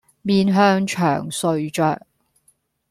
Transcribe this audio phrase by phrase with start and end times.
[0.23, 2.07] 面向牆睡着